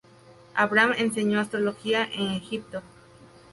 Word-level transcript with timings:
Abraham 0.57 0.95
enseñó 0.97 1.39
astrología 1.39 2.09
en 2.11 2.31
Egipto. 2.31 2.81